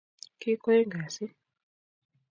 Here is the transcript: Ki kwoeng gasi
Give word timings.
Ki 0.39 0.51
kwoeng 0.61 0.89
gasi 0.93 1.25